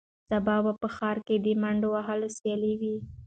سبا 0.29 0.55
به 0.65 0.71
په 0.81 0.87
ښار 0.95 1.17
کې 1.27 1.35
د 1.39 1.47
منډې 1.61 1.87
وهلو 1.91 2.27
سیالي 2.37 2.73
وي. 2.81 2.95